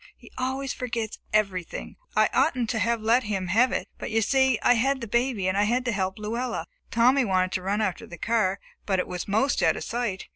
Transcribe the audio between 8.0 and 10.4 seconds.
the car, but it was 'most out of sight.